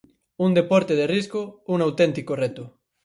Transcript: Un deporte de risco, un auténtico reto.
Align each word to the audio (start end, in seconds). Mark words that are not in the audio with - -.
Un 0.45 0.51
deporte 0.57 0.93
de 0.99 1.05
risco, 1.13 1.41
un 1.73 1.79
auténtico 1.87 2.33
reto. 2.43 2.63